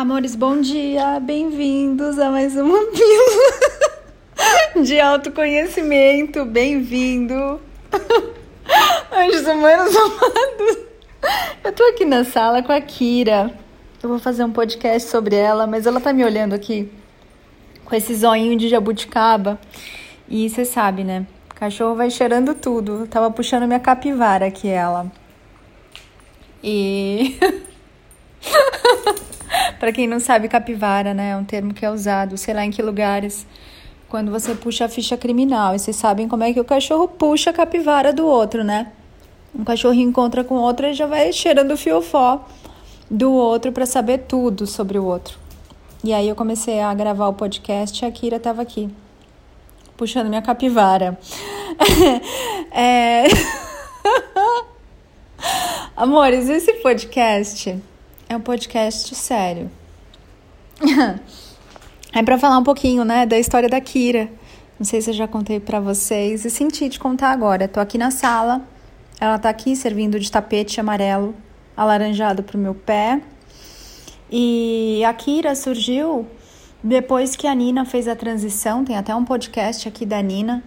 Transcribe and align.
Amores, 0.00 0.34
bom 0.34 0.58
dia, 0.62 1.20
bem-vindos 1.20 2.18
a 2.18 2.30
mais 2.30 2.56
uma 2.56 2.78
pílula 2.90 4.82
de 4.82 4.98
autoconhecimento, 4.98 6.42
bem-vindo. 6.46 7.60
Anjos 9.12 9.46
humanos 9.46 9.94
amados. 9.94 10.78
Eu 11.62 11.72
tô 11.74 11.82
aqui 11.82 12.06
na 12.06 12.24
sala 12.24 12.62
com 12.62 12.72
a 12.72 12.80
Kira. 12.80 13.54
Eu 14.02 14.08
vou 14.08 14.18
fazer 14.18 14.42
um 14.42 14.50
podcast 14.50 15.06
sobre 15.06 15.36
ela, 15.36 15.66
mas 15.66 15.84
ela 15.84 16.00
tá 16.00 16.14
me 16.14 16.24
olhando 16.24 16.54
aqui 16.54 16.90
com 17.84 17.94
esse 17.94 18.14
zoinho 18.14 18.56
de 18.56 18.70
jabuticaba. 18.70 19.60
E 20.26 20.48
você 20.48 20.64
sabe, 20.64 21.04
né? 21.04 21.26
O 21.50 21.54
cachorro 21.56 21.94
vai 21.94 22.08
cheirando 22.08 22.54
tudo. 22.54 23.00
Eu 23.00 23.06
tava 23.06 23.30
puxando 23.30 23.66
minha 23.66 23.78
capivara 23.78 24.46
aqui, 24.46 24.66
ela. 24.66 25.12
E. 26.64 27.38
Para 29.80 29.92
quem 29.92 30.06
não 30.06 30.20
sabe, 30.20 30.46
capivara, 30.46 31.14
né, 31.14 31.30
é 31.30 31.36
um 31.36 31.42
termo 31.42 31.72
que 31.72 31.86
é 31.86 31.90
usado, 31.90 32.36
sei 32.36 32.52
lá 32.52 32.62
em 32.66 32.70
que 32.70 32.82
lugares, 32.82 33.46
quando 34.10 34.30
você 34.30 34.54
puxa 34.54 34.84
a 34.84 34.88
ficha 34.90 35.16
criminal. 35.16 35.74
E 35.74 35.78
vocês 35.78 35.96
sabem 35.96 36.28
como 36.28 36.44
é 36.44 36.52
que 36.52 36.60
o 36.60 36.64
cachorro 36.64 37.08
puxa 37.08 37.48
a 37.48 37.52
capivara 37.52 38.12
do 38.12 38.26
outro, 38.26 38.62
né? 38.62 38.92
Um 39.58 39.64
cachorrinho 39.64 40.10
encontra 40.10 40.44
com 40.44 40.56
outro 40.56 40.86
e 40.86 40.92
já 40.92 41.06
vai 41.06 41.32
cheirando 41.32 41.72
o 41.72 41.78
fiofó 41.78 42.46
do 43.10 43.32
outro 43.32 43.72
para 43.72 43.86
saber 43.86 44.18
tudo 44.28 44.66
sobre 44.66 44.98
o 44.98 45.04
outro. 45.06 45.38
E 46.04 46.12
aí 46.12 46.28
eu 46.28 46.36
comecei 46.36 46.80
a 46.80 46.92
gravar 46.92 47.28
o 47.28 47.32
podcast 47.32 48.04
e 48.04 48.06
a 48.06 48.12
Kira 48.12 48.36
estava 48.36 48.60
aqui, 48.60 48.90
puxando 49.96 50.28
minha 50.28 50.42
capivara. 50.42 51.18
é... 52.70 53.24
Amores, 55.96 56.50
esse 56.50 56.74
podcast 56.74 57.80
é 58.30 58.36
um 58.36 58.40
podcast 58.40 59.12
sério. 59.16 59.79
é 62.12 62.22
para 62.22 62.38
falar 62.38 62.58
um 62.58 62.64
pouquinho, 62.64 63.04
né, 63.04 63.26
da 63.26 63.38
história 63.38 63.68
da 63.68 63.80
Kira. 63.80 64.30
Não 64.78 64.84
sei 64.84 65.00
se 65.00 65.10
eu 65.10 65.14
já 65.14 65.28
contei 65.28 65.60
para 65.60 65.78
vocês 65.78 66.44
e 66.44 66.50
senti 66.50 66.88
de 66.88 66.98
contar 66.98 67.30
agora. 67.30 67.68
Tô 67.68 67.80
aqui 67.80 67.98
na 67.98 68.10
sala. 68.10 68.62
Ela 69.20 69.38
tá 69.38 69.50
aqui 69.50 69.76
servindo 69.76 70.18
de 70.18 70.30
tapete 70.30 70.80
amarelo 70.80 71.34
alaranjado 71.76 72.42
pro 72.42 72.56
meu 72.58 72.74
pé. 72.74 73.20
E 74.30 75.04
a 75.04 75.12
Kira 75.12 75.54
surgiu 75.54 76.26
depois 76.82 77.36
que 77.36 77.46
a 77.46 77.54
Nina 77.54 77.84
fez 77.84 78.08
a 78.08 78.16
transição. 78.16 78.84
Tem 78.84 78.96
até 78.96 79.14
um 79.14 79.24
podcast 79.24 79.86
aqui 79.86 80.06
da 80.06 80.22
Nina, 80.22 80.64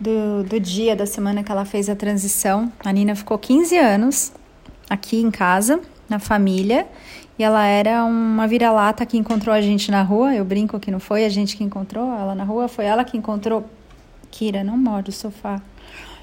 do, 0.00 0.42
do 0.42 0.58
dia 0.58 0.96
da 0.96 1.06
semana 1.06 1.44
que 1.44 1.52
ela 1.52 1.64
fez 1.64 1.88
a 1.88 1.94
transição. 1.94 2.72
A 2.84 2.90
Nina 2.90 3.14
ficou 3.14 3.38
15 3.38 3.78
anos 3.78 4.32
aqui 4.90 5.20
em 5.20 5.30
casa 5.30 5.80
na 6.08 6.18
família. 6.18 6.86
E 7.38 7.44
ela 7.44 7.64
era 7.66 8.04
uma 8.04 8.48
vira-lata 8.48 9.06
que 9.06 9.16
encontrou 9.16 9.54
a 9.54 9.60
gente 9.60 9.90
na 9.90 10.02
rua. 10.02 10.34
Eu 10.34 10.44
brinco 10.44 10.80
que 10.80 10.90
não 10.90 10.98
foi 10.98 11.24
a 11.24 11.28
gente 11.28 11.56
que 11.56 11.62
encontrou 11.62 12.12
ela 12.12 12.34
na 12.34 12.44
rua, 12.44 12.68
foi 12.68 12.84
ela 12.84 13.04
que 13.04 13.16
encontrou. 13.16 13.64
Kira, 14.30 14.64
não 14.64 14.76
morde 14.76 15.10
o 15.10 15.12
sofá. 15.12 15.60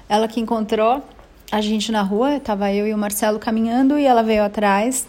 Ela 0.08 0.28
que 0.28 0.40
encontrou 0.40 1.02
a 1.50 1.60
gente 1.60 1.90
na 1.90 2.02
rua, 2.02 2.40
tava 2.40 2.72
eu 2.72 2.86
e 2.86 2.94
o 2.94 2.98
Marcelo 2.98 3.38
caminhando 3.38 3.98
e 3.98 4.04
ela 4.04 4.22
veio 4.22 4.44
atrás. 4.44 5.06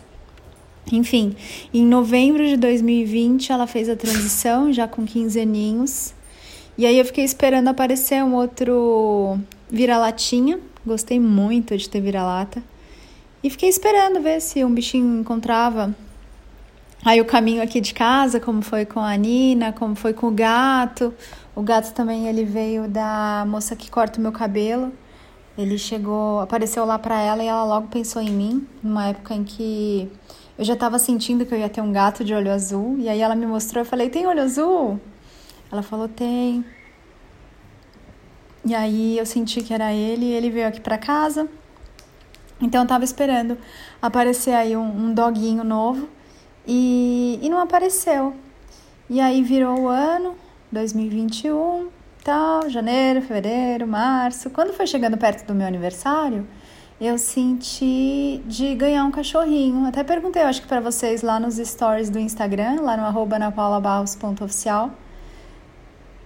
Enfim, 0.91 1.35
em 1.73 1.85
novembro 1.85 2.47
de 2.47 2.55
2020 2.55 3.51
ela 3.51 3.67
fez 3.67 3.89
a 3.89 3.95
transição, 3.95 4.71
já 4.71 4.87
com 4.87 5.05
15 5.05 5.39
aninhos. 5.39 6.13
E 6.77 6.85
aí 6.85 6.97
eu 6.97 7.05
fiquei 7.05 7.25
esperando 7.25 7.67
aparecer 7.67 8.23
um 8.23 8.35
outro 8.35 9.37
vira-latinha. 9.69 10.59
Gostei 10.85 11.19
muito 11.19 11.75
de 11.75 11.89
ter 11.89 11.99
vira-lata. 11.99 12.63
E 13.43 13.49
fiquei 13.49 13.69
esperando 13.69 14.19
ver 14.21 14.41
se 14.41 14.63
um 14.65 14.73
bichinho 14.73 15.19
encontrava 15.19 15.95
aí 17.05 17.21
o 17.21 17.25
caminho 17.25 17.61
aqui 17.61 17.79
de 17.79 17.93
casa, 17.93 18.39
como 18.39 18.61
foi 18.61 18.85
com 18.85 18.99
a 18.99 19.15
Nina, 19.15 19.71
como 19.71 19.95
foi 19.95 20.13
com 20.13 20.27
o 20.27 20.31
gato. 20.31 21.13
O 21.55 21.61
gato 21.61 21.93
também 21.93 22.27
ele 22.27 22.43
veio 22.43 22.87
da 22.87 23.45
moça 23.47 23.75
que 23.75 23.89
corta 23.89 24.19
o 24.19 24.21
meu 24.21 24.31
cabelo. 24.31 24.91
Ele 25.57 25.77
chegou, 25.77 26.39
apareceu 26.39 26.85
lá 26.85 26.99
para 26.99 27.19
ela 27.19 27.43
e 27.43 27.47
ela 27.47 27.63
logo 27.63 27.87
pensou 27.87 28.21
em 28.21 28.29
mim, 28.29 28.67
numa 28.83 29.07
época 29.07 29.33
em 29.33 29.43
que 29.43 30.11
eu 30.57 30.65
já 30.65 30.73
estava 30.73 30.99
sentindo 30.99 31.45
que 31.45 31.53
eu 31.53 31.59
ia 31.59 31.69
ter 31.69 31.81
um 31.81 31.91
gato 31.91 32.23
de 32.23 32.33
olho 32.33 32.51
azul. 32.51 32.97
E 32.99 33.07
aí 33.07 33.21
ela 33.21 33.35
me 33.35 33.45
mostrou, 33.45 33.81
eu 33.81 33.85
falei: 33.85 34.09
"Tem 34.09 34.27
olho 34.27 34.41
azul?" 34.41 34.99
Ela 35.71 35.83
falou: 35.83 36.07
"Tem". 36.07 36.65
E 38.65 38.75
aí 38.75 39.17
eu 39.17 39.25
senti 39.25 39.61
que 39.61 39.73
era 39.73 39.93
ele, 39.93 40.25
e 40.25 40.33
ele 40.33 40.49
veio 40.49 40.67
aqui 40.67 40.81
para 40.81 40.97
casa. 40.97 41.47
Então 42.61 42.81
eu 42.81 42.87
tava 42.87 43.03
esperando 43.03 43.57
aparecer 44.01 44.53
aí 44.53 44.75
um, 44.75 45.09
um 45.09 45.13
doguinho 45.13 45.63
novo 45.63 46.09
e, 46.65 47.39
e 47.41 47.49
não 47.49 47.59
apareceu. 47.59 48.35
E 49.09 49.21
aí 49.21 49.41
virou 49.41 49.81
o 49.81 49.87
ano, 49.87 50.35
2021, 50.71 51.87
tal, 52.23 52.69
janeiro, 52.69 53.21
fevereiro, 53.21 53.87
março. 53.87 54.49
Quando 54.49 54.73
foi 54.73 54.85
chegando 54.85 55.17
perto 55.17 55.45
do 55.47 55.55
meu 55.55 55.65
aniversário, 55.65 56.45
eu 56.99 57.17
senti 57.17 58.41
de 58.45 58.73
ganhar 58.75 59.05
um 59.05 59.11
cachorrinho. 59.11 59.85
Até 59.87 60.03
perguntei, 60.03 60.41
eu 60.41 60.47
acho 60.47 60.61
que 60.61 60.67
para 60.67 60.81
vocês 60.81 61.21
lá 61.21 61.39
nos 61.39 61.55
stories 61.55 62.09
do 62.09 62.19
Instagram, 62.19 62.81
lá 62.81 62.97
no 62.97 63.03
arroba 63.05 63.37
napaulabarros.oficial, 63.39 64.91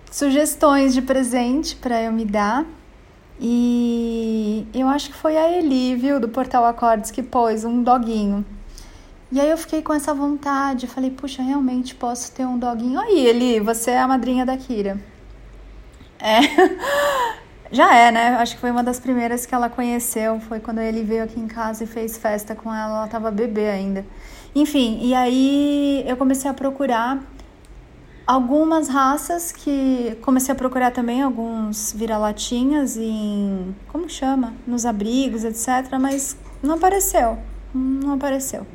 sugestões 0.10 0.94
de 0.94 1.02
presente 1.02 1.76
para 1.76 2.02
eu 2.02 2.12
me 2.12 2.26
dar. 2.26 2.66
E 3.44 4.68
eu 4.72 4.88
acho 4.88 5.10
que 5.10 5.16
foi 5.16 5.36
a 5.36 5.52
Eli, 5.52 5.96
viu, 5.96 6.20
do 6.20 6.30
Portal 6.30 6.64
Acordes, 6.64 7.10
que 7.10 7.24
pôs 7.24 7.66
um 7.66 7.82
doguinho. 7.82 8.46
E 9.32 9.40
aí 9.40 9.50
eu 9.50 9.58
fiquei 9.58 9.82
com 9.82 9.94
essa 9.94 10.14
vontade, 10.14 10.86
falei, 10.86 11.10
puxa, 11.10 11.42
realmente 11.42 11.96
posso 11.96 12.32
ter 12.34 12.46
um 12.46 12.60
doguinho. 12.60 13.00
Aí, 13.00 13.26
Eli, 13.26 13.60
você 13.60 13.92
é 13.92 14.00
a 14.00 14.08
madrinha 14.08 14.46
da 14.46 14.56
Kira. 14.56 15.00
É. 16.20 16.40
Já 17.72 17.96
é, 17.96 18.12
né? 18.12 18.36
Acho 18.36 18.56
que 18.56 18.62
foi 18.62 18.70
uma 18.70 18.84
das 18.84 19.00
primeiras 19.00 19.46
que 19.46 19.56
ela 19.56 19.70
conheceu. 19.70 20.40
Foi 20.42 20.60
quando 20.60 20.80
ele 20.80 21.02
veio 21.02 21.24
aqui 21.24 21.40
em 21.40 21.48
casa 21.48 21.86
e 21.86 21.88
fez 21.88 22.18
festa 22.18 22.54
com 22.54 22.72
ela. 22.72 22.98
Ela 22.98 23.08
tava 23.08 23.32
bebê 23.32 23.70
ainda. 23.70 24.06
Enfim, 24.54 25.00
e 25.02 25.16
aí 25.16 26.04
eu 26.06 26.18
comecei 26.18 26.52
a 26.52 26.54
procurar 26.54 27.20
algumas 28.32 28.88
raças 28.88 29.52
que 29.52 30.18
comecei 30.22 30.54
a 30.54 30.56
procurar 30.56 30.92
também 30.92 31.22
alguns 31.22 31.92
vira-latinhas 31.92 32.96
em 32.96 33.76
como 33.90 34.10
chama? 34.10 34.54
Nos 34.66 34.86
abrigos 34.86 35.44
etc 35.44 36.00
mas 36.00 36.38
não 36.64 36.76
apareceu 36.76 37.38
não 37.74 38.14
apareceu. 38.14 38.66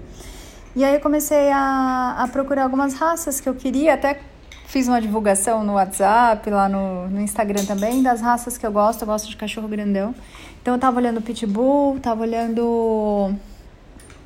E 0.75 0.85
aí 0.85 0.95
eu 0.95 1.01
comecei 1.01 1.51
a, 1.51 2.17
a 2.19 2.29
procurar 2.29 2.65
algumas 2.65 2.93
raças 2.95 3.41
que 3.41 3.49
eu 3.49 3.55
queria 3.55 3.95
até 3.95 4.21
fiz 4.67 4.89
uma 4.89 5.01
divulgação 5.01 5.65
no 5.65 5.75
WhatsApp 5.75 6.51
lá 6.51 6.69
no, 6.69 7.09
no 7.09 7.21
Instagram 7.21 7.65
também 7.65 8.03
das 8.03 8.21
raças 8.21 8.59
que 8.59 8.67
eu 8.67 8.73
gosto 8.73 9.03
eu 9.03 9.07
gosto 9.07 9.27
de 9.27 9.37
cachorro 9.39 9.69
grandão. 9.69 10.15
Então 10.61 10.75
eu 10.75 10.81
tava 10.81 10.99
olhando 10.99 11.23
pitbull 11.23 11.99
tava 12.01 12.21
olhando 12.21 13.33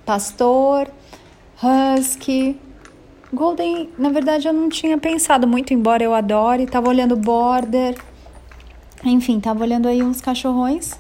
pastor 0.05 0.89
husky 1.63 2.59
Golden, 3.33 3.89
na 3.97 4.11
verdade, 4.11 4.49
eu 4.49 4.53
não 4.53 4.69
tinha 4.69 4.99
pensado 4.99 5.47
muito, 5.47 5.73
embora 5.73 6.03
eu 6.03 6.13
adore. 6.13 6.67
Tava 6.67 6.89
olhando 6.89 7.17
Border. 7.17 7.97
Enfim, 9.05 9.41
tava 9.41 9.63
olhando 9.63 9.87
aí 9.89 10.03
uns 10.03 10.21
cachorrões. 10.21 10.99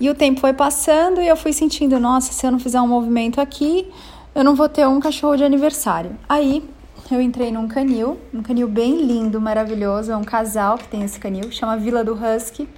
E 0.00 0.10
o 0.10 0.14
tempo 0.14 0.40
foi 0.40 0.52
passando 0.52 1.20
e 1.20 1.28
eu 1.28 1.36
fui 1.36 1.52
sentindo, 1.52 1.98
nossa, 1.98 2.32
se 2.32 2.46
eu 2.46 2.50
não 2.50 2.58
fizer 2.58 2.80
um 2.80 2.88
movimento 2.88 3.40
aqui, 3.40 3.90
eu 4.34 4.44
não 4.44 4.54
vou 4.54 4.68
ter 4.68 4.86
um 4.86 5.00
cachorro 5.00 5.36
de 5.36 5.44
aniversário. 5.44 6.16
Aí 6.28 6.62
eu 7.10 7.20
entrei 7.20 7.50
num 7.50 7.66
canil, 7.68 8.18
um 8.34 8.42
canil 8.42 8.68
bem 8.68 9.02
lindo, 9.02 9.40
maravilhoso, 9.40 10.12
é 10.12 10.16
um 10.16 10.24
casal 10.24 10.76
que 10.76 10.88
tem 10.88 11.02
esse 11.02 11.18
canil, 11.18 11.50
chama 11.50 11.76
Vila 11.76 12.04
do 12.04 12.12
Husky. 12.14 12.68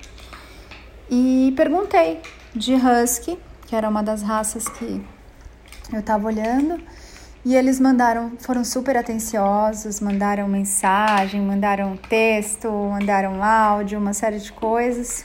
E 1.11 1.53
perguntei 1.57 2.21
de 2.55 2.75
Husky, 2.75 3.39
que 3.67 3.75
era 3.75 3.89
uma 3.89 4.03
das 4.03 4.23
raças 4.23 4.69
que 4.69 5.03
eu 5.93 6.03
tava 6.03 6.27
olhando. 6.27 6.81
E 7.45 7.55
eles 7.55 7.79
mandaram, 7.79 8.33
foram 8.39 8.65
super 8.65 8.97
atenciosos, 8.97 10.01
mandaram 10.01 10.49
mensagem, 10.49 11.41
mandaram 11.41 11.97
texto, 11.97 12.71
mandaram 12.71 13.43
áudio, 13.43 13.99
uma 13.99 14.13
série 14.13 14.39
de 14.39 14.53
coisas. 14.53 15.25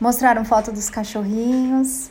Mostraram 0.00 0.44
foto 0.44 0.72
dos 0.72 0.90
cachorrinhos. 0.90 2.10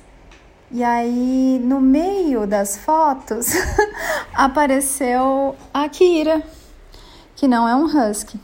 E 0.71 0.83
aí, 0.83 1.61
no 1.63 1.79
meio 1.79 2.47
das 2.47 2.77
fotos, 2.77 3.51
apareceu 4.33 5.55
a 5.73 5.87
Kira, 5.87 6.41
que 7.35 7.47
não 7.47 7.67
é 7.67 7.75
um 7.75 7.85
husky. 7.85 8.39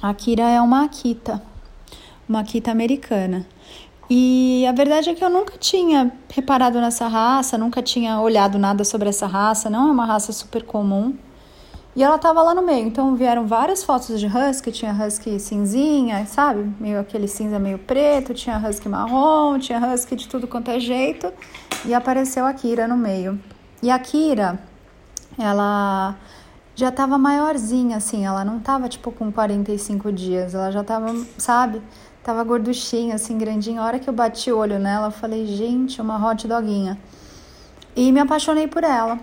A 0.00 0.14
Kira 0.14 0.44
é 0.44 0.60
uma 0.60 0.84
Akita, 0.84 1.42
uma 2.28 2.40
Akita 2.40 2.70
americana. 2.70 3.46
E 4.08 4.66
a 4.66 4.72
verdade 4.72 5.10
é 5.10 5.14
que 5.14 5.24
eu 5.24 5.30
nunca 5.30 5.56
tinha 5.58 6.12
reparado 6.28 6.80
nessa 6.80 7.08
raça, 7.08 7.56
nunca 7.56 7.82
tinha 7.82 8.20
olhado 8.20 8.58
nada 8.58 8.84
sobre 8.84 9.08
essa 9.08 9.26
raça, 9.26 9.70
não 9.70 9.88
é 9.88 9.90
uma 9.90 10.04
raça 10.04 10.32
super 10.32 10.62
comum. 10.62 11.16
E 11.96 12.02
ela 12.02 12.18
tava 12.18 12.42
lá 12.42 12.54
no 12.54 12.62
meio, 12.62 12.88
então 12.88 13.14
vieram 13.14 13.46
várias 13.46 13.84
fotos 13.84 14.18
de 14.18 14.26
husky, 14.26 14.72
tinha 14.72 14.92
husky 14.92 15.38
cinzinha, 15.38 16.26
sabe? 16.26 16.68
Meio 16.80 16.98
aquele 16.98 17.28
cinza 17.28 17.58
meio 17.58 17.78
preto, 17.78 18.34
tinha 18.34 18.58
husky 18.58 18.88
marrom, 18.88 19.58
tinha 19.60 19.78
husky 19.78 20.16
de 20.16 20.26
tudo 20.26 20.48
quanto 20.48 20.72
é 20.72 20.80
jeito, 20.80 21.32
e 21.84 21.94
apareceu 21.94 22.44
a 22.46 22.52
Kira 22.52 22.88
no 22.88 22.96
meio. 22.96 23.38
E 23.80 23.92
a 23.92 23.98
Kira, 23.98 24.58
ela 25.38 26.16
já 26.74 26.90
tava 26.90 27.16
maiorzinha, 27.16 27.96
assim, 27.96 28.24
ela 28.26 28.44
não 28.44 28.58
tava 28.58 28.88
tipo 28.88 29.12
com 29.12 29.30
45 29.30 30.12
dias, 30.12 30.54
ela 30.54 30.72
já 30.72 30.82
tava, 30.82 31.14
sabe? 31.38 31.80
Tava 32.22 32.42
gorduchinha, 32.42 33.14
assim, 33.14 33.38
grandinha. 33.38 33.80
A 33.80 33.84
hora 33.84 33.98
que 33.98 34.08
eu 34.08 34.14
bati 34.14 34.50
o 34.50 34.58
olho 34.58 34.78
nela, 34.78 35.08
eu 35.08 35.10
falei, 35.12 35.46
gente, 35.46 36.00
uma 36.00 36.16
hot 36.18 36.48
doguinha. 36.48 36.98
E 37.94 38.10
me 38.10 38.18
apaixonei 38.18 38.66
por 38.66 38.82
ela. 38.82 39.20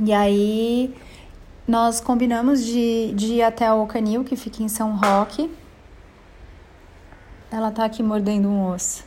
E 0.00 0.12
aí 0.12 0.94
nós 1.66 2.00
combinamos 2.00 2.64
de, 2.64 3.12
de 3.14 3.34
ir 3.34 3.42
até 3.42 3.72
o 3.72 3.86
canil, 3.86 4.22
que 4.22 4.36
fica 4.36 4.62
em 4.62 4.68
São 4.68 4.96
Roque. 4.96 5.50
Ela 7.50 7.70
tá 7.70 7.84
aqui 7.84 8.02
mordendo 8.02 8.48
um 8.48 8.70
osso. 8.70 9.02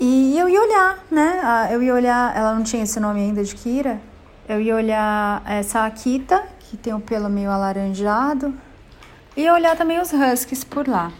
E 0.00 0.38
eu 0.38 0.48
ia 0.48 0.62
olhar, 0.62 1.04
né? 1.10 1.68
Eu 1.70 1.82
ia 1.82 1.94
olhar, 1.94 2.36
ela 2.36 2.54
não 2.54 2.62
tinha 2.62 2.82
esse 2.84 2.98
nome 2.98 3.20
ainda 3.20 3.44
de 3.44 3.54
Kira. 3.54 4.00
Eu 4.46 4.60
ia 4.60 4.76
olhar 4.76 5.42
essa 5.46 5.86
Akita, 5.86 6.42
que 6.60 6.76
tem 6.76 6.92
o 6.92 7.00
pelo 7.00 7.30
meio 7.30 7.50
alaranjado. 7.50 8.54
E 9.34 9.50
olhar 9.50 9.74
também 9.76 9.98
os 9.98 10.12
Huskies 10.12 10.62
por 10.62 10.86
lá. 10.86 11.10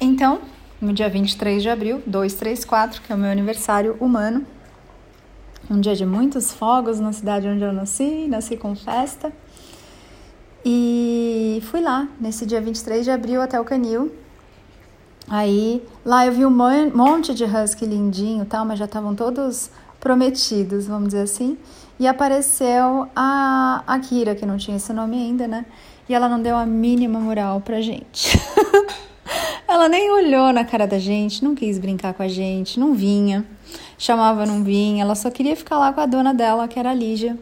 Então, 0.00 0.40
no 0.80 0.92
dia 0.92 1.08
23 1.08 1.62
de 1.62 1.68
abril, 1.68 2.02
234, 2.06 3.00
que 3.00 3.12
é 3.12 3.14
o 3.14 3.18
meu 3.18 3.30
aniversário 3.30 3.96
humano, 4.00 4.44
um 5.70 5.80
dia 5.80 5.94
de 5.94 6.04
muitos 6.04 6.52
fogos 6.52 6.98
na 6.98 7.12
cidade 7.12 7.46
onde 7.46 7.62
eu 7.62 7.72
nasci, 7.72 8.26
nasci 8.28 8.56
com 8.56 8.74
festa. 8.74 9.32
E 10.64 11.62
fui 11.70 11.80
lá, 11.80 12.08
nesse 12.20 12.44
dia 12.44 12.60
23 12.60 13.04
de 13.04 13.10
abril, 13.10 13.40
até 13.40 13.60
o 13.60 13.64
Canil. 13.64 14.12
Aí, 15.28 15.80
lá 16.04 16.26
eu 16.26 16.32
vi 16.32 16.44
um 16.44 16.50
monte 16.50 17.32
de 17.34 17.44
husky 17.44 17.86
lindinho 17.86 18.44
tal, 18.44 18.64
mas 18.64 18.80
já 18.80 18.86
estavam 18.86 19.14
todos 19.14 19.70
prometidos, 20.00 20.86
vamos 20.86 21.10
dizer 21.10 21.22
assim. 21.22 21.56
E 22.00 22.06
apareceu 22.06 23.10
a, 23.14 23.84
a 23.86 23.98
Kira, 23.98 24.34
que 24.34 24.46
não 24.46 24.56
tinha 24.56 24.78
esse 24.78 24.90
nome 24.90 25.18
ainda, 25.18 25.46
né? 25.46 25.66
E 26.08 26.14
ela 26.14 26.30
não 26.30 26.40
deu 26.40 26.56
a 26.56 26.64
mínima 26.64 27.20
moral 27.20 27.60
pra 27.60 27.82
gente. 27.82 28.40
ela 29.68 29.86
nem 29.86 30.10
olhou 30.10 30.50
na 30.50 30.64
cara 30.64 30.86
da 30.86 30.98
gente, 30.98 31.44
não 31.44 31.54
quis 31.54 31.78
brincar 31.78 32.14
com 32.14 32.22
a 32.22 32.26
gente, 32.26 32.80
não 32.80 32.94
vinha. 32.94 33.44
Chamava, 33.98 34.46
não 34.46 34.64
vinha. 34.64 35.02
Ela 35.02 35.14
só 35.14 35.30
queria 35.30 35.54
ficar 35.54 35.76
lá 35.78 35.92
com 35.92 36.00
a 36.00 36.06
dona 36.06 36.32
dela, 36.32 36.66
que 36.66 36.78
era 36.78 36.88
a 36.88 36.94
Lígia, 36.94 37.38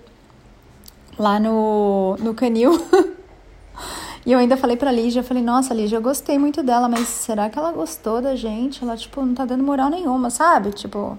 lá 1.17 1.39
no, 1.39 2.17
no 2.19 2.35
canil. 2.35 2.85
e 4.27 4.33
eu 4.33 4.41
ainda 4.41 4.57
falei 4.57 4.77
pra 4.77 4.91
Lígia, 4.91 5.21
eu 5.21 5.25
falei, 5.25 5.43
nossa, 5.43 5.73
Lígia, 5.73 5.99
eu 5.99 6.03
gostei 6.03 6.37
muito 6.37 6.65
dela, 6.65 6.89
mas 6.89 7.07
será 7.07 7.49
que 7.49 7.57
ela 7.57 7.71
gostou 7.71 8.21
da 8.21 8.35
gente? 8.35 8.83
Ela, 8.83 8.97
tipo, 8.97 9.25
não 9.25 9.35
tá 9.35 9.45
dando 9.45 9.63
moral 9.63 9.89
nenhuma, 9.89 10.31
sabe? 10.31 10.73
Tipo, 10.73 11.17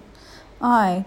ai, 0.60 1.06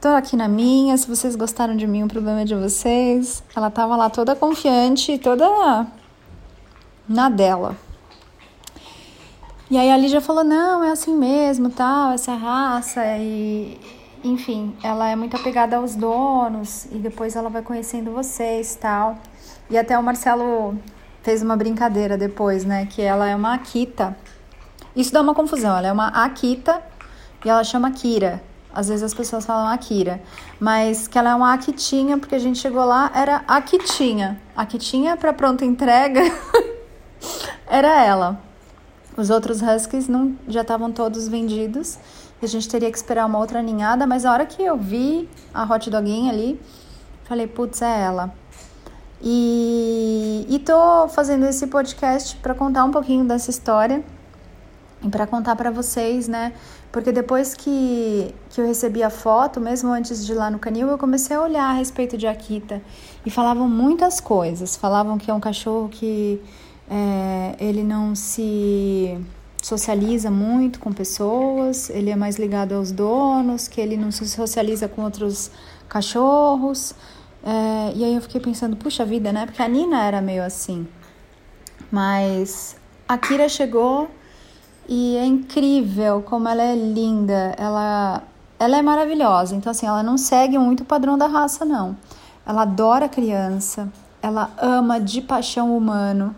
Tô 0.00 0.08
aqui 0.08 0.34
na 0.34 0.48
minha, 0.48 0.96
se 0.96 1.06
vocês 1.06 1.36
gostaram 1.36 1.76
de 1.76 1.86
mim, 1.86 2.04
o 2.04 2.08
problema 2.08 2.40
é 2.40 2.44
de 2.46 2.54
vocês. 2.54 3.42
Ela 3.54 3.70
tava 3.70 3.94
lá 3.96 4.08
toda 4.08 4.34
confiante, 4.34 5.18
toda 5.18 5.46
na 7.06 7.28
dela. 7.28 7.76
E 9.70 9.76
aí 9.76 9.90
a 9.90 9.98
Lígia 9.98 10.22
falou: 10.22 10.42
"Não, 10.42 10.82
é 10.82 10.90
assim 10.90 11.14
mesmo, 11.14 11.68
tal, 11.68 12.12
essa 12.12 12.32
raça 12.34 13.02
e 13.18 13.78
enfim, 14.24 14.74
ela 14.82 15.06
é 15.06 15.14
muito 15.14 15.36
apegada 15.36 15.76
aos 15.76 15.94
donos 15.94 16.86
e 16.86 16.96
depois 16.96 17.36
ela 17.36 17.50
vai 17.50 17.60
conhecendo 17.60 18.10
vocês, 18.10 18.74
tal". 18.76 19.18
E 19.68 19.76
até 19.76 19.98
o 19.98 20.02
Marcelo 20.02 20.78
fez 21.22 21.42
uma 21.42 21.58
brincadeira 21.58 22.16
depois, 22.16 22.64
né, 22.64 22.86
que 22.86 23.02
ela 23.02 23.28
é 23.28 23.36
uma 23.36 23.52
Akita. 23.52 24.16
Isso 24.96 25.12
dá 25.12 25.20
uma 25.20 25.34
confusão, 25.34 25.76
ela 25.76 25.88
é 25.88 25.92
uma 25.92 26.08
Akita 26.08 26.82
e 27.44 27.50
ela 27.50 27.62
chama 27.62 27.90
Kira. 27.90 28.48
Às 28.72 28.88
vezes 28.88 29.02
as 29.02 29.14
pessoas 29.14 29.44
falam 29.44 29.66
Akira, 29.66 30.20
mas 30.58 31.08
que 31.08 31.18
ela 31.18 31.30
é 31.30 31.34
uma 31.34 31.52
Akitinha, 31.52 32.18
porque 32.18 32.34
a 32.34 32.38
gente 32.38 32.58
chegou 32.58 32.84
lá, 32.84 33.10
era 33.14 33.42
Akitinha. 33.48 34.40
Akitinha 34.56 35.16
para 35.16 35.32
pronta 35.32 35.64
entrega 35.64 36.20
era 37.66 38.04
ela. 38.04 38.40
Os 39.16 39.28
outros 39.28 39.60
Huskies 39.60 40.08
não, 40.08 40.36
já 40.46 40.62
estavam 40.62 40.92
todos 40.92 41.26
vendidos 41.28 41.98
e 42.40 42.44
a 42.44 42.48
gente 42.48 42.68
teria 42.68 42.90
que 42.90 42.96
esperar 42.96 43.26
uma 43.26 43.38
outra 43.38 43.60
ninhada, 43.60 44.06
mas 44.06 44.24
a 44.24 44.32
hora 44.32 44.46
que 44.46 44.62
eu 44.62 44.76
vi 44.76 45.28
a 45.52 45.64
hot 45.64 45.90
doguinha 45.90 46.32
ali, 46.32 46.60
falei, 47.24 47.46
putz, 47.46 47.82
é 47.82 48.00
ela. 48.00 48.32
E, 49.22 50.46
e 50.48 50.58
tô 50.60 51.06
fazendo 51.08 51.44
esse 51.44 51.66
podcast 51.66 52.36
para 52.36 52.54
contar 52.54 52.84
um 52.84 52.90
pouquinho 52.90 53.24
dessa 53.26 53.50
história 53.50 54.02
e 55.02 55.08
para 55.08 55.26
contar 55.26 55.56
para 55.56 55.70
vocês, 55.70 56.26
né? 56.26 56.54
Porque 56.92 57.12
depois 57.12 57.54
que, 57.54 58.34
que 58.50 58.60
eu 58.60 58.66
recebi 58.66 59.02
a 59.02 59.10
foto, 59.10 59.60
mesmo 59.60 59.92
antes 59.92 60.26
de 60.26 60.32
ir 60.32 60.34
lá 60.34 60.50
no 60.50 60.58
canil, 60.58 60.88
eu 60.88 60.98
comecei 60.98 61.36
a 61.36 61.42
olhar 61.42 61.70
a 61.70 61.72
respeito 61.72 62.18
de 62.18 62.26
Akita 62.26 62.82
e 63.24 63.30
falavam 63.30 63.68
muitas 63.68 64.20
coisas. 64.20 64.76
Falavam 64.76 65.16
que 65.16 65.30
é 65.30 65.34
um 65.34 65.38
cachorro 65.38 65.88
que 65.88 66.42
é, 66.90 67.54
ele 67.60 67.84
não 67.84 68.16
se 68.16 69.16
socializa 69.62 70.30
muito 70.30 70.80
com 70.80 70.92
pessoas, 70.92 71.90
ele 71.90 72.10
é 72.10 72.16
mais 72.16 72.36
ligado 72.36 72.74
aos 72.74 72.90
donos, 72.90 73.68
que 73.68 73.80
ele 73.80 73.96
não 73.96 74.10
se 74.10 74.26
socializa 74.28 74.88
com 74.88 75.02
outros 75.02 75.50
cachorros. 75.88 76.92
É, 77.44 77.92
e 77.94 78.04
aí 78.04 78.14
eu 78.16 78.20
fiquei 78.20 78.40
pensando, 78.40 78.76
puxa 78.76 79.04
vida, 79.04 79.32
né? 79.32 79.46
Porque 79.46 79.62
a 79.62 79.68
Nina 79.68 80.02
era 80.02 80.20
meio 80.20 80.42
assim. 80.42 80.88
Mas 81.90 82.76
a 83.06 83.16
Kira 83.16 83.48
chegou 83.48 84.08
incrível 85.30 86.22
como 86.22 86.48
ela 86.48 86.62
é 86.62 86.74
linda, 86.74 87.54
ela, 87.56 88.22
ela 88.58 88.76
é 88.76 88.82
maravilhosa. 88.82 89.54
Então, 89.54 89.70
assim, 89.70 89.86
ela 89.86 90.02
não 90.02 90.18
segue 90.18 90.58
muito 90.58 90.82
o 90.82 90.86
padrão 90.86 91.16
da 91.16 91.26
raça, 91.26 91.64
não. 91.64 91.96
Ela 92.46 92.62
adora 92.62 93.08
criança, 93.08 93.88
ela 94.20 94.50
ama 94.58 95.00
de 95.00 95.22
paixão 95.22 95.76
humano. 95.76 96.34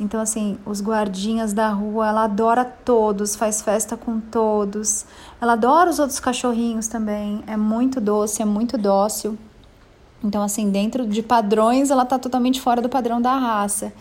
Então, 0.00 0.20
assim, 0.20 0.58
os 0.64 0.80
guardinhas 0.80 1.52
da 1.52 1.70
rua, 1.70 2.06
ela 2.06 2.24
adora 2.24 2.64
todos, 2.64 3.34
faz 3.34 3.60
festa 3.60 3.96
com 3.96 4.20
todos. 4.20 5.04
Ela 5.40 5.54
adora 5.54 5.90
os 5.90 5.98
outros 5.98 6.20
cachorrinhos 6.20 6.86
também. 6.86 7.42
É 7.46 7.56
muito 7.56 8.00
doce, 8.00 8.40
é 8.40 8.44
muito 8.44 8.78
dócil. 8.78 9.36
Então, 10.22 10.42
assim, 10.42 10.70
dentro 10.70 11.06
de 11.06 11.22
padrões, 11.22 11.90
ela 11.90 12.04
tá 12.04 12.18
totalmente 12.18 12.60
fora 12.60 12.80
do 12.80 12.88
padrão 12.88 13.20
da 13.20 13.36
raça. 13.36 13.92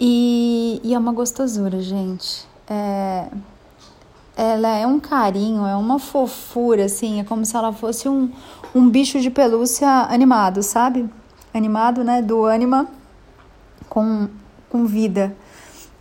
E, 0.00 0.80
e 0.82 0.94
é 0.94 0.98
uma 0.98 1.12
gostosura, 1.12 1.80
gente 1.80 2.50
é, 2.70 3.26
ela 4.36 4.68
é 4.76 4.86
um 4.86 5.00
carinho, 5.00 5.66
é 5.66 5.74
uma 5.74 5.98
fofura, 5.98 6.84
assim, 6.84 7.20
é 7.20 7.24
como 7.24 7.44
se 7.44 7.56
ela 7.56 7.72
fosse 7.72 8.08
um, 8.08 8.30
um 8.74 8.88
bicho 8.88 9.20
de 9.20 9.28
pelúcia 9.28 9.88
animado, 10.08 10.62
sabe? 10.62 11.10
Animado, 11.52 12.04
né? 12.04 12.22
Do 12.22 12.44
ânima 12.44 12.88
com, 13.88 14.28
com 14.68 14.86
vida. 14.86 15.36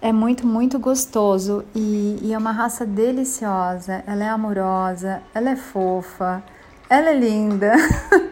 É 0.02 0.14
muito, 0.14 0.48
muito 0.48 0.80
gostoso 0.80 1.66
e, 1.76 2.20
e 2.22 2.34
é 2.34 2.38
uma 2.38 2.52
raça 2.52 2.86
deliciosa. 2.86 4.04
Ela 4.08 4.24
é 4.24 4.30
amorosa, 4.30 5.22
ela 5.34 5.50
é 5.50 5.56
fofa, 5.56 6.42
ela 6.90 7.10
é 7.10 7.20
linda. 7.20 7.74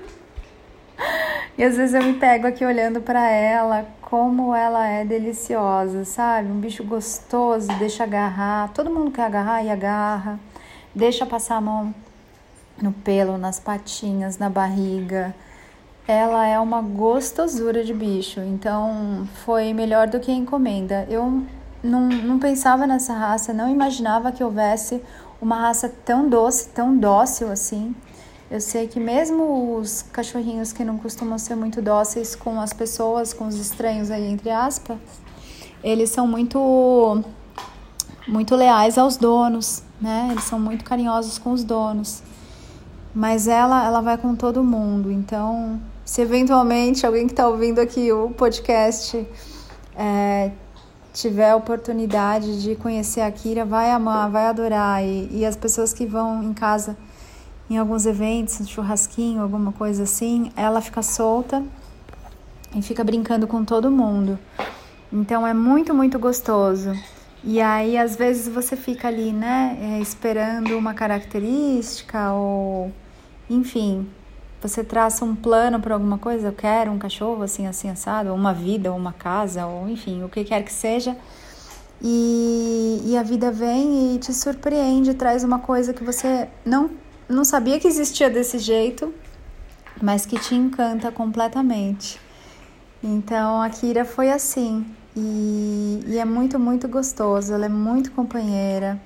e 1.58 1.64
às 1.64 1.76
vezes 1.76 1.96
eu 1.96 2.04
me 2.04 2.14
pego 2.14 2.46
aqui 2.46 2.64
olhando 2.64 3.02
para 3.02 3.30
ela, 3.32 3.86
como 4.02 4.54
ela 4.54 4.88
é 4.88 5.04
deliciosa, 5.04 6.06
sabe? 6.06 6.50
Um 6.50 6.60
bicho 6.60 6.84
gostoso, 6.84 7.68
deixa 7.80 8.04
agarrar. 8.04 8.72
Todo 8.74 8.92
mundo 8.92 9.10
quer 9.10 9.24
agarrar 9.24 9.64
e 9.64 9.72
agarra. 9.72 10.40
Deixa 10.94 11.26
passar 11.26 11.56
a 11.56 11.62
mão 11.62 11.94
no 12.82 12.92
pelo, 12.92 13.38
nas 13.38 13.60
patinhas, 13.60 14.38
na 14.38 14.50
barriga. 14.50 15.34
Ela 16.08 16.48
é 16.48 16.60
uma 16.60 16.82
gostosura 16.82 17.84
de 17.84 17.94
bicho, 17.94 18.40
então 18.40 19.28
foi 19.44 19.74
melhor 19.74 20.08
do 20.08 20.20
que 20.20 20.32
a 20.32 20.36
encomenda. 20.36 21.08
Eu 21.10 21.44
não, 21.84 22.02
não 22.08 22.40
pensava 22.40 22.86
nessa 22.86 23.14
raça, 23.14 23.52
não 23.52 23.70
imaginava 23.70 24.32
que 24.32 24.44
houvesse 24.44 25.02
uma 25.42 25.58
raça 25.58 25.90
tão 26.06 26.30
doce, 26.30 26.70
tão 26.70 26.96
dócil 26.96 27.52
assim. 27.52 27.96
Eu 28.50 28.62
sei 28.62 28.88
que 28.88 28.98
mesmo 28.98 29.75
os 29.77 30.01
cachorrinhos 30.01 30.72
que 30.72 30.84
não 30.84 30.98
costumam 30.98 31.38
ser 31.38 31.56
muito 31.56 31.82
dóceis 31.82 32.34
com 32.34 32.62
as 32.62 32.72
pessoas, 32.72 33.34
com 33.34 33.46
os 33.46 33.56
estranhos 33.56 34.10
aí 34.10 34.25
entre 34.25 34.50
aspas, 34.50 34.98
eles 35.84 36.10
são 36.10 36.25
muito 36.25 37.24
muito 38.25 38.56
leais 38.56 38.98
aos 38.98 39.18
donos, 39.18 39.84
né? 40.01 40.30
Eles 40.32 40.46
são 40.46 40.60
muito 40.60 40.86
carinhosos 40.86 41.38
com 41.38 41.51
os 41.51 41.63
donos. 41.63 42.24
Mas 43.13 43.48
ela, 43.48 43.86
ela 43.86 44.01
vai 44.01 44.18
com 44.18 44.36
todo 44.36 44.63
mundo. 44.63 45.12
Então, 45.12 45.80
se 46.06 46.22
eventualmente 46.22 47.06
alguém 47.06 47.25
que 47.25 47.34
está 47.34 47.48
ouvindo 47.48 47.80
aqui 47.80 48.12
o 48.12 48.30
podcast 48.30 49.27
é, 49.96 50.51
tiver 51.13 51.51
a 51.51 51.56
oportunidade 51.56 52.62
de 52.62 52.75
conhecer 52.75 53.22
a 53.22 53.32
Kira, 53.32 53.66
vai 53.66 53.92
amar, 53.92 54.30
vai 54.30 54.46
adorar. 54.46 55.04
E, 55.04 55.30
e 55.32 55.46
as 55.46 55.56
pessoas 55.56 55.92
que 55.92 56.06
vão 56.06 56.44
em 56.44 56.54
casa 56.54 56.96
em 57.70 57.78
alguns 57.78 58.06
eventos, 58.06 58.68
churrasquinho, 58.68 59.42
alguma 59.42 59.72
coisa 59.72 60.04
assim, 60.04 60.52
ela 60.56 60.82
fica 60.82 61.02
solta 61.02 61.64
e 62.76 62.82
fica 62.82 63.04
brincando 63.04 63.48
com 63.48 63.64
todo 63.64 63.92
mundo. 63.92 64.40
Então 65.12 65.46
é 65.46 65.54
muito, 65.54 65.94
muito 65.94 66.18
gostoso. 66.20 66.94
E 67.44 67.62
aí, 67.62 67.98
às 67.98 68.16
vezes, 68.16 68.48
você 68.48 68.76
fica 68.76 69.08
ali, 69.08 69.32
né, 69.32 69.78
é, 69.80 70.00
esperando 70.02 70.78
uma 70.78 70.94
característica 70.94 72.34
ou, 72.34 72.92
enfim, 73.50 74.08
você 74.62 74.84
traça 74.84 75.24
um 75.24 75.36
plano 75.36 75.80
para 75.80 75.94
alguma 75.94 76.18
coisa, 76.18 76.48
eu 76.48 76.54
quero 76.54 76.92
um 76.92 76.98
cachorro 76.98 77.44
assim, 77.44 77.68
assim, 77.68 77.90
assado, 77.90 78.30
ou 78.30 78.36
uma 78.36 78.54
vida, 78.54 78.92
ou 78.92 78.98
uma 78.98 79.14
casa, 79.14 79.66
ou 79.66 79.88
enfim, 79.88 80.24
o 80.24 80.30
que 80.30 80.44
quer 80.44 80.64
que 80.64 80.74
seja. 80.74 81.16
E, 82.02 83.02
e 83.06 83.18
a 83.18 83.24
vida 83.24 83.52
vem 83.52 84.16
e 84.16 84.20
te 84.20 84.34
surpreende, 84.34 85.14
traz 85.14 85.44
uma 85.44 85.60
coisa 85.60 85.94
que 85.94 86.04
você 86.04 86.48
não, 86.66 86.90
não 87.29 87.43
sabia 87.43 87.79
que 87.79 87.88
existia 87.88 88.29
desse 88.29 88.60
jeito, 88.60 89.13
mas 90.01 90.25
que 90.25 90.39
te 90.39 90.55
encanta 90.55 91.12
completamente. 91.12 92.19
Então 93.03 93.62
a 93.62 93.69
Kira 93.69 94.05
foi 94.05 94.31
assim, 94.31 94.86
e, 95.15 96.03
e 96.07 96.17
é 96.17 96.25
muito, 96.25 96.60
muito 96.60 96.88
gostoso, 96.88 97.53
ela 97.53 97.65
é 97.65 97.69
muito 97.69 98.12
companheira 98.12 99.00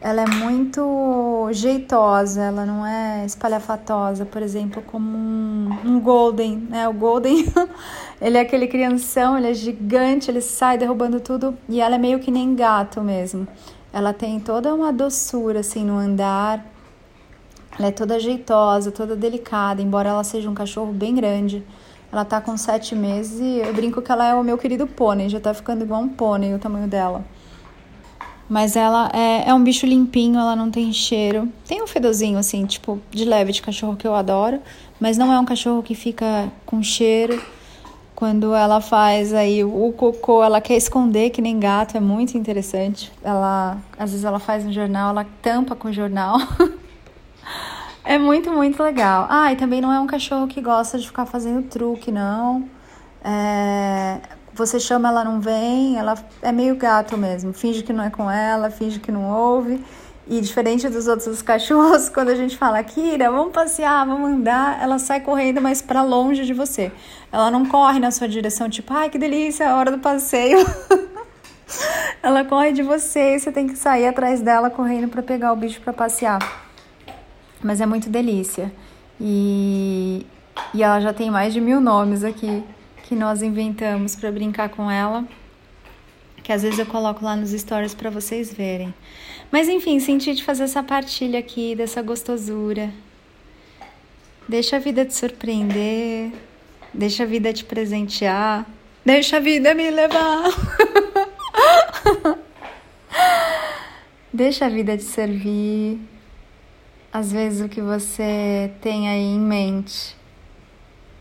ela 0.00 0.22
é 0.22 0.26
muito 0.26 1.48
jeitosa, 1.50 2.42
ela 2.42 2.64
não 2.64 2.86
é 2.86 3.26
espalhafatosa, 3.26 4.24
por 4.24 4.42
exemplo, 4.42 4.80
como 4.82 5.16
um, 5.16 5.76
um 5.84 6.00
golden, 6.00 6.56
né? 6.70 6.88
O 6.88 6.92
golden, 6.92 7.52
ele 8.20 8.38
é 8.38 8.40
aquele 8.40 8.68
crianção, 8.68 9.36
ele 9.36 9.50
é 9.50 9.54
gigante, 9.54 10.30
ele 10.30 10.40
sai 10.40 10.78
derrubando 10.78 11.18
tudo 11.18 11.56
e 11.68 11.80
ela 11.80 11.96
é 11.96 11.98
meio 11.98 12.20
que 12.20 12.30
nem 12.30 12.54
gato 12.54 13.00
mesmo. 13.00 13.46
Ela 13.92 14.12
tem 14.12 14.38
toda 14.38 14.72
uma 14.72 14.92
doçura 14.92 15.60
assim 15.60 15.84
no 15.84 15.96
andar. 15.96 16.64
Ela 17.78 17.88
é 17.88 17.92
toda 17.92 18.18
jeitosa, 18.18 18.90
toda 18.90 19.14
delicada, 19.14 19.80
embora 19.80 20.08
ela 20.08 20.24
seja 20.24 20.50
um 20.50 20.54
cachorro 20.54 20.92
bem 20.92 21.14
grande. 21.14 21.64
Ela 22.10 22.24
tá 22.24 22.40
com 22.40 22.56
sete 22.56 22.94
meses 22.94 23.38
e 23.38 23.58
eu 23.58 23.72
brinco 23.72 24.02
que 24.02 24.10
ela 24.10 24.26
é 24.26 24.34
o 24.34 24.42
meu 24.42 24.58
querido 24.58 24.86
pônei, 24.86 25.28
já 25.28 25.38
tá 25.38 25.54
ficando 25.54 25.84
igual 25.84 26.00
um 26.00 26.08
pônei 26.08 26.54
o 26.54 26.58
tamanho 26.58 26.88
dela. 26.88 27.24
Mas 28.48 28.76
ela 28.76 29.10
é, 29.12 29.50
é 29.50 29.54
um 29.54 29.62
bicho 29.62 29.84
limpinho, 29.84 30.40
ela 30.40 30.56
não 30.56 30.70
tem 30.70 30.90
cheiro. 30.92 31.52
Tem 31.66 31.82
um 31.82 31.86
fedorzinho, 31.86 32.38
assim, 32.38 32.64
tipo, 32.64 32.98
de 33.10 33.26
leve 33.26 33.52
de 33.52 33.60
cachorro 33.60 33.94
que 33.94 34.06
eu 34.06 34.14
adoro. 34.14 34.58
Mas 34.98 35.18
não 35.18 35.30
é 35.30 35.38
um 35.38 35.44
cachorro 35.44 35.82
que 35.82 35.94
fica 35.94 36.50
com 36.64 36.82
cheiro. 36.82 37.40
Quando 38.14 38.54
ela 38.54 38.80
faz 38.80 39.34
aí 39.34 39.62
o 39.62 39.92
cocô, 39.92 40.42
ela 40.42 40.62
quer 40.62 40.76
esconder, 40.76 41.30
que 41.30 41.42
nem 41.42 41.60
gato, 41.60 41.96
é 41.96 42.00
muito 42.00 42.38
interessante. 42.38 43.12
Ela, 43.22 43.76
às 43.98 44.10
vezes 44.10 44.24
ela 44.24 44.40
faz 44.40 44.64
um 44.64 44.72
jornal, 44.72 45.10
ela 45.10 45.26
tampa 45.42 45.76
com 45.76 45.88
o 45.88 45.92
jornal. 45.92 46.38
é 48.08 48.16
muito, 48.16 48.50
muito 48.50 48.82
legal. 48.82 49.26
Ah, 49.28 49.52
e 49.52 49.56
também 49.56 49.82
não 49.82 49.92
é 49.92 50.00
um 50.00 50.06
cachorro 50.06 50.46
que 50.46 50.62
gosta 50.62 50.98
de 50.98 51.06
ficar 51.06 51.26
fazendo 51.26 51.68
truque, 51.68 52.10
não. 52.10 52.66
É, 53.22 54.18
você 54.54 54.80
chama, 54.80 55.10
ela 55.10 55.22
não 55.22 55.42
vem, 55.42 55.98
ela 55.98 56.14
é 56.40 56.50
meio 56.50 56.74
gato 56.74 57.18
mesmo. 57.18 57.52
Finge 57.52 57.82
que 57.82 57.92
não 57.92 58.02
é 58.02 58.08
com 58.08 58.30
ela, 58.30 58.70
finge 58.70 58.98
que 58.98 59.12
não 59.12 59.30
ouve. 59.30 59.84
E 60.26 60.40
diferente 60.40 60.88
dos 60.88 61.06
outros 61.06 61.42
cachorros, 61.42 62.08
quando 62.10 62.30
a 62.30 62.34
gente 62.34 62.56
fala, 62.56 62.82
Kira, 62.82 63.30
vamos 63.30 63.52
passear, 63.52 64.06
vamos 64.06 64.30
andar, 64.30 64.82
ela 64.82 64.98
sai 64.98 65.20
correndo, 65.20 65.60
mas 65.60 65.82
para 65.82 66.02
longe 66.02 66.46
de 66.46 66.54
você. 66.54 66.90
Ela 67.30 67.50
não 67.50 67.66
corre 67.66 67.98
na 68.00 68.10
sua 68.10 68.26
direção, 68.26 68.70
tipo, 68.70 68.90
ai 68.94 69.10
que 69.10 69.18
delícia, 69.18 69.64
é 69.64 69.74
hora 69.74 69.90
do 69.90 69.98
passeio. 69.98 70.58
ela 72.24 72.42
corre 72.42 72.72
de 72.72 72.82
você 72.82 73.36
e 73.36 73.38
você 73.38 73.52
tem 73.52 73.66
que 73.66 73.76
sair 73.76 74.06
atrás 74.06 74.40
dela 74.40 74.70
correndo 74.70 75.08
para 75.08 75.22
pegar 75.22 75.52
o 75.52 75.56
bicho 75.56 75.78
para 75.82 75.92
passear. 75.92 76.67
Mas 77.62 77.80
é 77.80 77.86
muito 77.86 78.08
delícia. 78.08 78.72
E, 79.20 80.24
e 80.72 80.82
ela 80.82 81.00
já 81.00 81.12
tem 81.12 81.30
mais 81.30 81.52
de 81.52 81.60
mil 81.60 81.80
nomes 81.80 82.22
aqui 82.24 82.62
que 83.08 83.14
nós 83.14 83.42
inventamos 83.42 84.14
para 84.14 84.30
brincar 84.30 84.68
com 84.68 84.90
ela, 84.90 85.24
que 86.42 86.52
às 86.52 86.62
vezes 86.62 86.78
eu 86.78 86.84
coloco 86.84 87.24
lá 87.24 87.34
nos 87.34 87.50
stories 87.50 87.94
para 87.94 88.10
vocês 88.10 88.52
verem. 88.52 88.94
Mas 89.50 89.66
enfim, 89.66 89.98
senti 89.98 90.34
de 90.34 90.44
fazer 90.44 90.64
essa 90.64 90.82
partilha 90.82 91.38
aqui 91.38 91.74
dessa 91.74 92.02
gostosura. 92.02 92.92
Deixa 94.46 94.76
a 94.76 94.78
vida 94.78 95.06
te 95.06 95.14
surpreender, 95.14 96.32
deixa 96.92 97.22
a 97.22 97.26
vida 97.26 97.52
te 97.52 97.64
presentear, 97.64 98.66
deixa 99.04 99.38
a 99.38 99.40
vida 99.40 99.74
me 99.74 99.90
levar. 99.90 100.44
deixa 104.32 104.66
a 104.66 104.68
vida 104.68 104.96
te 104.98 105.04
servir. 105.04 105.98
Às 107.12 107.32
vezes 107.32 107.64
o 107.64 107.68
que 107.68 107.80
você 107.80 108.70
tem 108.82 109.08
aí 109.08 109.24
em 109.24 109.40
mente 109.40 110.14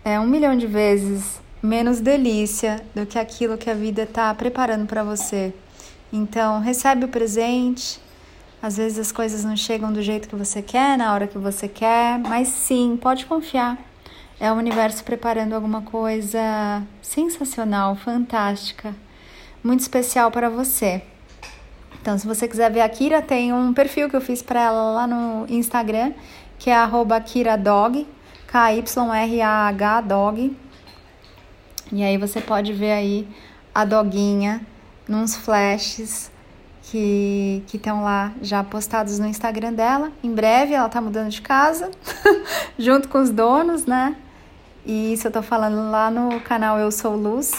é 0.04 0.20
um 0.20 0.28
milhão 0.28 0.58
de 0.58 0.68
vezes 0.68 1.42
menos 1.64 2.02
delícia 2.02 2.84
do 2.94 3.06
que 3.06 3.18
aquilo 3.18 3.58
que 3.58 3.70
a 3.70 3.74
vida 3.74 4.04
está 4.04 4.34
preparando 4.34 4.86
para 4.86 5.04
você. 5.04 5.54
Então, 6.12 6.60
recebe 6.60 7.06
o 7.06 7.08
presente. 7.08 8.00
Às 8.62 8.78
vezes 8.78 9.00
as 9.00 9.12
coisas 9.12 9.46
não 9.46 9.56
chegam 9.56 9.92
do 9.92 10.02
jeito 10.02 10.28
que 10.28 10.36
você 10.36 10.62
quer, 10.62 10.98
na 10.98 11.14
hora 11.14 11.28
que 11.28 11.38
você 11.38 11.68
quer, 11.68 12.20
mas 12.20 12.50
sim, 12.50 12.98
pode 13.02 13.26
confiar. 13.26 13.78
É 14.40 14.52
o 14.52 14.56
universo 14.56 15.04
preparando 15.04 15.54
alguma 15.54 15.82
coisa 15.82 16.84
sensacional, 17.02 17.96
fantástica, 17.96 18.94
muito 19.64 19.82
especial 19.82 20.32
para 20.32 20.50
você. 20.50 21.02
Então, 22.08 22.18
se 22.18 22.26
você 22.26 22.48
quiser 22.48 22.72
ver 22.72 22.80
a 22.80 22.88
Kira, 22.88 23.22
tem 23.22 23.52
um 23.52 23.74
perfil 23.74 24.10
que 24.10 24.16
eu 24.16 24.22
fiz 24.22 24.42
para 24.42 24.62
ela 24.62 24.92
lá 24.92 25.06
no 25.06 25.46
Instagram, 25.50 26.14
que 26.58 26.70
é 26.70 26.78
@kiradog, 27.26 28.08
K 28.48 28.74
Y 28.76 29.14
R 29.14 29.42
A 29.42 29.68
H 29.68 30.00
dog. 30.00 30.58
E 31.92 32.02
aí 32.06 32.18
você 32.18 32.40
pode 32.40 32.72
ver 32.72 32.94
aí 32.94 33.28
a 33.76 33.84
doguinha 33.84 34.62
nos 35.06 35.36
flashes 35.36 36.32
que 36.82 37.62
estão 37.74 38.06
lá 38.06 38.32
já 38.42 38.64
postados 38.64 39.20
no 39.20 39.28
Instagram 39.28 39.74
dela. 39.74 40.10
Em 40.24 40.34
breve 40.34 40.76
ela 40.76 40.88
tá 40.88 41.02
mudando 41.02 41.30
de 41.30 41.42
casa, 41.42 41.92
junto 42.80 43.10
com 43.10 43.22
os 43.22 43.32
donos, 43.32 43.86
né? 43.86 44.16
E 44.86 45.12
isso 45.12 45.28
eu 45.28 45.32
tô 45.32 45.42
falando 45.42 45.92
lá 45.92 46.10
no 46.10 46.40
canal 46.40 46.80
Eu 46.80 46.90
Sou 46.90 47.18
Luz. 47.18 47.52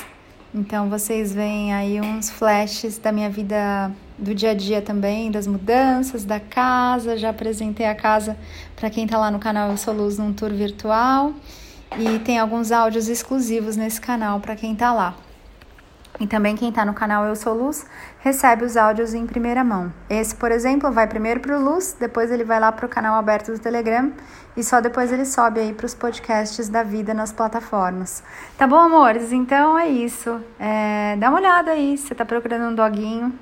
Então 0.55 0.89
vocês 0.89 1.35
veem 1.35 1.75
aí 1.75 2.01
uns 2.01 2.31
flashes 2.31 2.97
da 2.99 3.13
minha 3.13 3.29
vida 3.29 3.93
do 4.17 4.35
dia 4.35 4.51
a 4.51 4.55
dia 4.55 4.81
também, 4.81 5.31
das 5.31 5.47
mudanças, 5.47 6.25
da 6.25 6.41
casa. 6.41 7.17
Já 7.19 7.31
apresentei 7.31 7.87
a 7.87 7.95
casa 7.95 8.37
para 8.75 8.89
quem 8.89 9.07
tá 9.07 9.19
lá 9.19 9.31
no 9.31 9.39
canal 9.39 9.71
Eu 9.71 9.77
Sou 9.77 9.93
Luz 9.93 10.19
num 10.19 10.33
tour 10.33 10.51
virtual 10.51 11.35
e 11.99 12.19
tem 12.21 12.39
alguns 12.39 12.73
áudios 12.73 13.09
exclusivos 13.09 13.77
nesse 13.77 14.01
canal 14.01 14.41
para 14.41 14.57
quem 14.57 14.73
está 14.73 14.93
lá. 14.93 15.15
E 16.21 16.27
também 16.27 16.57
quem 16.57 16.71
está 16.71 16.85
no 16.85 16.93
canal 16.93 17.25
Eu 17.25 17.37
Sou 17.37 17.55
Luz 17.55 17.87
recebe 18.21 18.65
os 18.65 18.77
áudios 18.77 19.15
em 19.15 19.25
primeira 19.27 19.63
mão. 19.63 19.93
Esse, 20.11 20.35
por 20.35 20.51
exemplo, 20.51 20.91
vai 20.91 21.07
primeiro 21.07 21.39
para 21.39 21.57
o 21.57 21.63
Luz, 21.63 21.97
depois 21.99 22.31
ele 22.31 22.43
vai 22.43 22.59
lá 22.59 22.73
para 22.73 22.87
o 22.87 22.89
canal 22.89 23.15
aberto 23.15 23.53
do 23.53 23.59
Telegram 23.59 24.13
e 24.57 24.65
só 24.65 24.81
depois 24.81 25.13
ele 25.13 25.25
sobe 25.25 25.61
aí 25.61 25.73
para 25.73 25.87
os 25.87 25.95
podcasts 25.95 26.69
da 26.69 26.83
vida 26.83 27.15
nas 27.15 27.33
plataformas. 27.33 28.25
Tá 28.57 28.67
bom, 28.67 28.77
amores? 28.79 29.33
Então 29.33 29.79
é 29.79 29.89
isso. 29.89 30.41
É, 30.59 31.17
dá 31.17 31.29
uma 31.29 31.39
olhada 31.39 31.71
aí, 31.71 31.97
você 31.97 32.13
está 32.13 32.25
procurando 32.25 32.73
um 32.73 32.75
doguinho, 32.75 33.33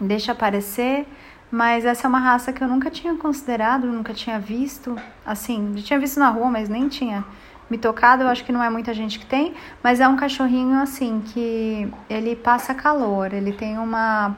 deixa 0.00 0.32
aparecer. 0.32 1.06
Mas 1.52 1.84
essa 1.84 2.06
é 2.06 2.08
uma 2.08 2.20
raça 2.20 2.52
que 2.52 2.62
eu 2.62 2.68
nunca 2.68 2.88
tinha 2.90 3.16
considerado, 3.16 3.84
nunca 3.84 4.14
tinha 4.14 4.38
visto. 4.38 4.96
Assim, 5.26 5.72
já 5.76 5.82
tinha 5.84 5.98
visto 5.98 6.20
na 6.20 6.28
rua, 6.28 6.48
mas 6.48 6.68
nem 6.68 6.88
tinha 6.88 7.24
me 7.70 7.78
tocado. 7.78 8.24
Eu 8.24 8.28
acho 8.28 8.44
que 8.44 8.52
não 8.52 8.62
é 8.62 8.68
muita 8.68 8.92
gente 8.92 9.18
que 9.18 9.26
tem. 9.26 9.54
Mas 9.82 10.00
é 10.00 10.08
um 10.08 10.16
cachorrinho, 10.16 10.80
assim, 10.80 11.22
que 11.24 11.90
ele 12.08 12.34
passa 12.34 12.74
calor. 12.74 13.32
Ele 13.32 13.52
tem 13.52 13.78
uma, 13.78 14.36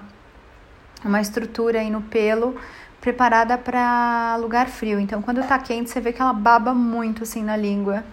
uma 1.04 1.20
estrutura 1.20 1.80
aí 1.80 1.90
no 1.90 2.02
pelo 2.02 2.56
preparada 3.00 3.58
para 3.58 4.36
lugar 4.40 4.68
frio. 4.68 5.00
Então, 5.00 5.20
quando 5.20 5.42
tá 5.42 5.58
quente, 5.58 5.90
você 5.90 6.00
vê 6.00 6.12
que 6.12 6.22
ela 6.22 6.32
baba 6.32 6.72
muito, 6.72 7.24
assim, 7.24 7.42
na 7.42 7.56
língua. 7.56 8.04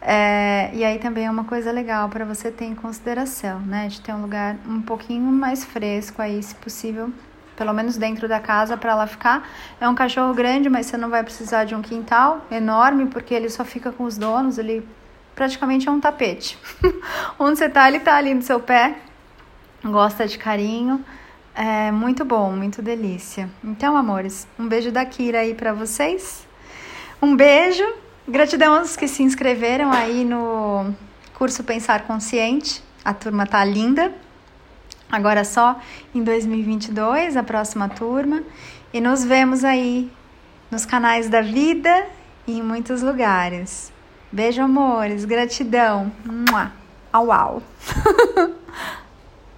É, 0.00 0.70
e 0.72 0.84
aí 0.84 0.98
também 1.00 1.26
é 1.26 1.30
uma 1.30 1.42
coisa 1.42 1.72
legal 1.72 2.08
para 2.08 2.24
você 2.24 2.50
ter 2.50 2.66
em 2.66 2.74
consideração, 2.74 3.58
né? 3.60 3.88
De 3.88 4.00
ter 4.00 4.12
um 4.12 4.22
lugar 4.22 4.56
um 4.66 4.80
pouquinho 4.80 5.24
mais 5.24 5.64
fresco 5.64 6.22
aí, 6.22 6.40
se 6.40 6.54
possível, 6.54 7.12
pelo 7.58 7.74
menos 7.74 7.96
dentro 7.96 8.28
da 8.28 8.38
casa, 8.38 8.76
para 8.76 8.92
ela 8.92 9.06
ficar. 9.08 9.50
É 9.80 9.88
um 9.88 9.94
cachorro 9.94 10.32
grande, 10.32 10.70
mas 10.70 10.86
você 10.86 10.96
não 10.96 11.10
vai 11.10 11.24
precisar 11.24 11.64
de 11.64 11.74
um 11.74 11.82
quintal 11.82 12.46
enorme, 12.52 13.06
porque 13.06 13.34
ele 13.34 13.50
só 13.50 13.64
fica 13.64 13.90
com 13.90 14.04
os 14.04 14.16
donos, 14.16 14.58
ele 14.58 14.88
praticamente 15.34 15.88
é 15.88 15.90
um 15.90 15.98
tapete. 15.98 16.56
Onde 17.36 17.58
você 17.58 17.68
tá, 17.68 17.88
ele 17.88 17.98
tá 17.98 18.14
ali 18.14 18.32
no 18.32 18.42
seu 18.42 18.60
pé, 18.60 18.94
gosta 19.84 20.26
de 20.28 20.38
carinho. 20.38 21.04
É 21.52 21.90
muito 21.90 22.24
bom, 22.24 22.52
muito 22.52 22.80
delícia. 22.80 23.50
Então, 23.64 23.96
amores, 23.96 24.46
um 24.56 24.68
beijo 24.68 24.92
da 24.92 25.04
Kira 25.04 25.40
aí 25.40 25.52
para 25.52 25.72
vocês. 25.72 26.46
Um 27.20 27.34
beijo. 27.34 27.84
Gratidão 28.28 28.76
aos 28.76 28.94
que 28.94 29.08
se 29.08 29.24
inscreveram 29.24 29.90
aí 29.90 30.24
no 30.24 30.94
curso 31.34 31.64
Pensar 31.64 32.02
Consciente. 32.02 32.80
A 33.04 33.12
turma 33.12 33.44
tá 33.44 33.64
linda. 33.64 34.12
Agora 35.10 35.44
só 35.44 35.80
em 36.14 36.22
2022, 36.22 37.36
a 37.36 37.42
próxima 37.42 37.88
turma. 37.88 38.42
E 38.92 39.00
nos 39.00 39.24
vemos 39.24 39.64
aí 39.64 40.10
nos 40.70 40.84
canais 40.84 41.28
da 41.28 41.40
vida 41.40 42.06
e 42.46 42.58
em 42.58 42.62
muitos 42.62 43.02
lugares. 43.02 43.92
Beijo, 44.30 44.62
amores. 44.62 45.24
Gratidão. 45.24 46.12
Mua. 46.24 46.72
Au, 47.12 47.32
au. 47.32 47.62